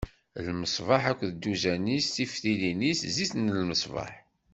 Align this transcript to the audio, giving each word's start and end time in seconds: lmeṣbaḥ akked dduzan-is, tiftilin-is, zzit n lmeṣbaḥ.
lmeṣbaḥ 0.45 1.03
akked 1.11 1.31
dduzan-is, 1.35 2.07
tiftilin-is, 2.15 2.99
zzit 3.13 3.33
n 3.37 3.53
lmeṣbaḥ. 3.59 4.11